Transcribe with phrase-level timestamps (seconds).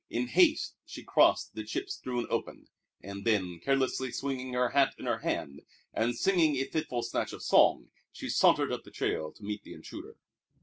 [0.09, 2.65] In haste she crossed the chip strewn open,
[3.03, 5.61] and then, carelessly swinging her hat in her hand,
[5.93, 9.73] and singing a fitful snatch of song, she sauntered up the trail to meet the
[9.75, 10.17] intruder.